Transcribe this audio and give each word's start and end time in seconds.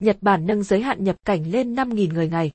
Nhật 0.00 0.16
Bản 0.20 0.46
nâng 0.46 0.62
giới 0.62 0.80
hạn 0.80 1.04
nhập 1.04 1.16
cảnh 1.24 1.50
lên 1.50 1.74
5.000 1.74 2.12
người 2.12 2.28
ngày. 2.28 2.50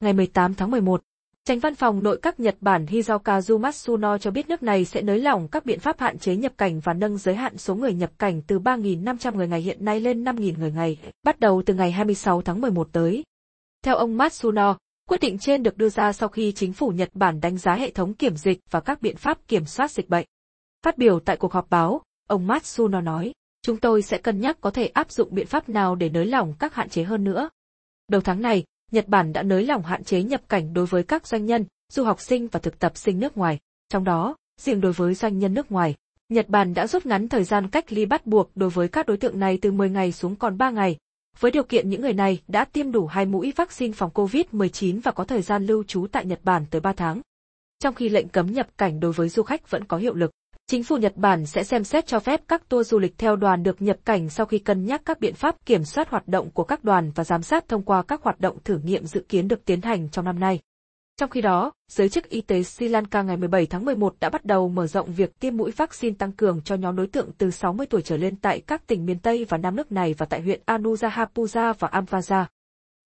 Ngày 0.00 0.12
18 0.12 0.54
tháng 0.54 0.70
11, 0.70 1.02
Tránh 1.44 1.58
văn 1.58 1.74
phòng 1.74 2.02
nội 2.02 2.18
các 2.22 2.40
Nhật 2.40 2.56
Bản 2.60 2.86
Hizokazu 2.86 3.58
Matsuno 3.58 4.18
cho 4.18 4.30
biết 4.30 4.48
nước 4.48 4.62
này 4.62 4.84
sẽ 4.84 5.02
nới 5.02 5.18
lỏng 5.18 5.48
các 5.48 5.66
biện 5.66 5.80
pháp 5.80 6.00
hạn 6.00 6.18
chế 6.18 6.36
nhập 6.36 6.52
cảnh 6.58 6.80
và 6.80 6.92
nâng 6.94 7.18
giới 7.18 7.34
hạn 7.34 7.58
số 7.58 7.74
người 7.74 7.94
nhập 7.94 8.10
cảnh 8.18 8.42
từ 8.46 8.58
3.500 8.58 9.34
người 9.36 9.48
ngày 9.48 9.60
hiện 9.60 9.84
nay 9.84 10.00
lên 10.00 10.24
5.000 10.24 10.58
người 10.58 10.72
ngày, 10.72 10.98
bắt 11.22 11.40
đầu 11.40 11.62
từ 11.66 11.74
ngày 11.74 11.92
26 11.92 12.42
tháng 12.42 12.60
11 12.60 12.88
tới. 12.92 13.24
Theo 13.84 13.96
ông 13.96 14.16
Matsuno, 14.16 14.76
quyết 15.08 15.20
định 15.20 15.38
trên 15.38 15.62
được 15.62 15.76
đưa 15.76 15.88
ra 15.88 16.12
sau 16.12 16.28
khi 16.28 16.52
chính 16.52 16.72
phủ 16.72 16.88
Nhật 16.88 17.10
Bản 17.14 17.40
đánh 17.40 17.58
giá 17.58 17.74
hệ 17.74 17.90
thống 17.90 18.14
kiểm 18.14 18.36
dịch 18.36 18.58
và 18.70 18.80
các 18.80 19.02
biện 19.02 19.16
pháp 19.16 19.48
kiểm 19.48 19.64
soát 19.64 19.90
dịch 19.90 20.08
bệnh. 20.08 20.26
Phát 20.82 20.98
biểu 20.98 21.20
tại 21.20 21.36
cuộc 21.36 21.52
họp 21.52 21.70
báo, 21.70 22.00
ông 22.28 22.46
Matsuno 22.46 23.00
nói, 23.00 23.32
chúng 23.62 23.76
tôi 23.76 24.02
sẽ 24.02 24.18
cân 24.18 24.40
nhắc 24.40 24.60
có 24.60 24.70
thể 24.70 24.86
áp 24.86 25.10
dụng 25.10 25.34
biện 25.34 25.46
pháp 25.46 25.68
nào 25.68 25.94
để 25.94 26.08
nới 26.08 26.26
lỏng 26.26 26.54
các 26.58 26.74
hạn 26.74 26.88
chế 26.88 27.02
hơn 27.02 27.24
nữa. 27.24 27.50
Đầu 28.08 28.20
tháng 28.20 28.42
này, 28.42 28.64
Nhật 28.92 29.08
Bản 29.08 29.32
đã 29.32 29.42
nới 29.42 29.66
lỏng 29.66 29.82
hạn 29.82 30.04
chế 30.04 30.22
nhập 30.22 30.40
cảnh 30.48 30.74
đối 30.74 30.86
với 30.86 31.02
các 31.02 31.26
doanh 31.26 31.46
nhân, 31.46 31.64
du 31.92 32.04
học 32.04 32.20
sinh 32.20 32.48
và 32.48 32.60
thực 32.60 32.78
tập 32.78 32.96
sinh 32.96 33.20
nước 33.20 33.36
ngoài. 33.36 33.58
Trong 33.88 34.04
đó, 34.04 34.36
riêng 34.60 34.80
đối 34.80 34.92
với 34.92 35.14
doanh 35.14 35.38
nhân 35.38 35.54
nước 35.54 35.72
ngoài, 35.72 35.94
Nhật 36.28 36.48
Bản 36.48 36.74
đã 36.74 36.86
rút 36.86 37.06
ngắn 37.06 37.28
thời 37.28 37.44
gian 37.44 37.68
cách 37.68 37.92
ly 37.92 38.06
bắt 38.06 38.26
buộc 38.26 38.50
đối 38.54 38.70
với 38.70 38.88
các 38.88 39.06
đối 39.06 39.16
tượng 39.16 39.40
này 39.40 39.58
từ 39.62 39.72
10 39.72 39.90
ngày 39.90 40.12
xuống 40.12 40.36
còn 40.36 40.58
3 40.58 40.70
ngày, 40.70 40.96
với 41.40 41.50
điều 41.50 41.62
kiện 41.62 41.90
những 41.90 42.00
người 42.00 42.12
này 42.12 42.42
đã 42.48 42.64
tiêm 42.64 42.92
đủ 42.92 43.06
hai 43.06 43.26
mũi 43.26 43.52
vaccine 43.56 43.92
phòng 43.92 44.10
COVID-19 44.14 45.00
và 45.00 45.12
có 45.12 45.24
thời 45.24 45.42
gian 45.42 45.66
lưu 45.66 45.84
trú 45.84 46.06
tại 46.12 46.26
Nhật 46.26 46.40
Bản 46.42 46.64
tới 46.70 46.80
3 46.80 46.92
tháng. 46.92 47.20
Trong 47.78 47.94
khi 47.94 48.08
lệnh 48.08 48.28
cấm 48.28 48.52
nhập 48.52 48.68
cảnh 48.78 49.00
đối 49.00 49.12
với 49.12 49.28
du 49.28 49.42
khách 49.42 49.70
vẫn 49.70 49.84
có 49.84 49.96
hiệu 49.96 50.14
lực, 50.14 50.30
chính 50.70 50.82
phủ 50.82 50.96
Nhật 50.96 51.16
Bản 51.16 51.46
sẽ 51.46 51.64
xem 51.64 51.84
xét 51.84 52.06
cho 52.06 52.20
phép 52.20 52.40
các 52.48 52.68
tour 52.68 52.88
du 52.88 52.98
lịch 52.98 53.18
theo 53.18 53.36
đoàn 53.36 53.62
được 53.62 53.82
nhập 53.82 53.96
cảnh 54.04 54.28
sau 54.28 54.46
khi 54.46 54.58
cân 54.58 54.84
nhắc 54.84 55.02
các 55.04 55.20
biện 55.20 55.34
pháp 55.34 55.66
kiểm 55.66 55.84
soát 55.84 56.10
hoạt 56.10 56.28
động 56.28 56.50
của 56.50 56.64
các 56.64 56.84
đoàn 56.84 57.10
và 57.14 57.24
giám 57.24 57.42
sát 57.42 57.68
thông 57.68 57.82
qua 57.82 58.02
các 58.02 58.22
hoạt 58.22 58.40
động 58.40 58.58
thử 58.64 58.78
nghiệm 58.84 59.04
dự 59.04 59.24
kiến 59.28 59.48
được 59.48 59.64
tiến 59.64 59.80
hành 59.82 60.08
trong 60.08 60.24
năm 60.24 60.40
nay. 60.40 60.60
Trong 61.16 61.30
khi 61.30 61.40
đó, 61.40 61.72
giới 61.88 62.08
chức 62.08 62.28
y 62.28 62.40
tế 62.40 62.62
Sri 62.62 62.88
Lanka 62.88 63.22
ngày 63.22 63.36
17 63.36 63.66
tháng 63.66 63.84
11 63.84 64.14
đã 64.20 64.30
bắt 64.30 64.44
đầu 64.44 64.68
mở 64.68 64.86
rộng 64.86 65.12
việc 65.12 65.40
tiêm 65.40 65.56
mũi 65.56 65.70
vaccine 65.70 66.14
tăng 66.18 66.32
cường 66.32 66.60
cho 66.64 66.74
nhóm 66.74 66.96
đối 66.96 67.06
tượng 67.06 67.30
từ 67.38 67.50
60 67.50 67.86
tuổi 67.86 68.02
trở 68.02 68.16
lên 68.16 68.36
tại 68.36 68.60
các 68.60 68.86
tỉnh 68.86 69.06
miền 69.06 69.18
Tây 69.18 69.46
và 69.48 69.58
Nam 69.58 69.76
nước 69.76 69.92
này 69.92 70.14
và 70.18 70.26
tại 70.26 70.40
huyện 70.40 70.60
Anuradhapura 70.64 71.72
và 71.72 71.88
Amvaza. 71.88 72.44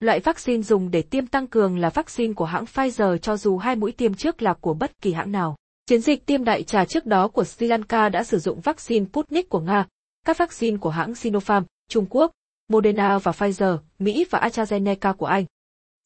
Loại 0.00 0.20
vaccine 0.20 0.62
dùng 0.62 0.90
để 0.90 1.02
tiêm 1.02 1.26
tăng 1.26 1.46
cường 1.46 1.78
là 1.78 1.90
vaccine 1.90 2.34
của 2.34 2.44
hãng 2.44 2.64
Pfizer 2.64 3.16
cho 3.16 3.36
dù 3.36 3.58
hai 3.58 3.76
mũi 3.76 3.92
tiêm 3.92 4.14
trước 4.14 4.42
là 4.42 4.54
của 4.54 4.74
bất 4.74 5.00
kỳ 5.00 5.12
hãng 5.12 5.32
nào. 5.32 5.56
Chiến 5.86 6.00
dịch 6.00 6.26
tiêm 6.26 6.44
đại 6.44 6.62
trà 6.62 6.84
trước 6.84 7.06
đó 7.06 7.28
của 7.28 7.44
Sri 7.44 7.66
Lanka 7.66 8.08
đã 8.08 8.24
sử 8.24 8.38
dụng 8.38 8.60
vaccine 8.60 9.06
Sputnik 9.06 9.48
của 9.48 9.60
Nga, 9.60 9.86
các 10.26 10.38
vaccine 10.38 10.76
của 10.76 10.90
hãng 10.90 11.14
Sinopharm, 11.14 11.64
Trung 11.88 12.06
Quốc, 12.10 12.32
Moderna 12.68 13.18
và 13.18 13.32
Pfizer, 13.32 13.78
Mỹ 13.98 14.26
và 14.30 14.40
AstraZeneca 14.40 15.14
của 15.14 15.26
Anh. 15.26 15.44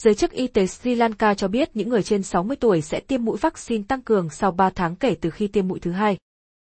Giới 0.02 0.14
chức 0.14 0.30
y 0.30 0.46
tế 0.46 0.66
Sri 0.66 0.94
Lanka 0.94 1.34
cho 1.34 1.48
biết 1.48 1.70
những 1.74 1.88
người 1.88 2.02
trên 2.02 2.22
60 2.22 2.56
tuổi 2.56 2.82
sẽ 2.82 3.00
tiêm 3.00 3.24
mũi 3.24 3.36
vaccine 3.36 3.84
tăng 3.88 4.02
cường 4.02 4.30
sau 4.30 4.52
3 4.52 4.70
tháng 4.70 4.96
kể 4.96 5.16
từ 5.20 5.30
khi 5.30 5.46
tiêm 5.46 5.68
mũi 5.68 5.80
thứ 5.80 5.92
hai. 5.92 6.18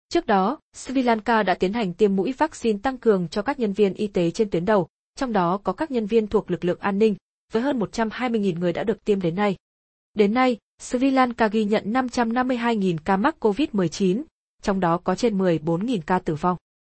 Trước 0.09 0.27
đó, 0.27 0.59
Sri 0.75 1.03
Lanka 1.03 1.43
đã 1.43 1.55
tiến 1.55 1.73
hành 1.73 1.95
tiêm 1.95 2.17
mũi 2.17 2.35
vaccine 2.39 2.79
tăng 2.83 2.99
cường 2.99 3.29
cho 3.29 3.43
các 3.43 3.59
nhân 3.59 3.73
viên 3.73 3.95
y 3.95 4.07
tế 4.07 4.31
trên 4.31 4.51
tuyến 4.51 4.65
đầu, 4.65 4.89
trong 5.17 5.33
đó 5.33 5.61
có 5.65 5.73
các 5.73 5.91
nhân 5.91 6.07
viên 6.07 6.27
thuộc 6.27 6.51
lực 6.51 6.65
lượng 6.65 6.81
an 6.81 6.99
ninh, 6.99 7.15
với 7.53 7.63
hơn 7.63 7.79
120.000 7.79 8.59
người 8.59 8.73
đã 8.73 8.85
được 8.85 9.05
tiêm 9.05 9.21
đến 9.21 9.35
nay. 9.35 9.57
Đến 10.15 10.35
nay, 10.35 10.57
Sri 10.83 11.11
Lanka 11.11 11.49
ghi 11.49 11.65
nhận 11.65 11.93
552.000 11.93 12.97
ca 13.05 13.17
mắc 13.17 13.37
COVID-19, 13.41 14.23
trong 14.63 14.81
đó 14.81 14.99
có 14.99 15.15
trên 15.15 15.39
14.000 15.39 16.01
ca 16.07 16.19
tử 16.19 16.35
vong. 16.35 16.57